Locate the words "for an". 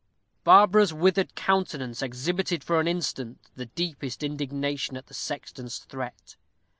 2.63-2.87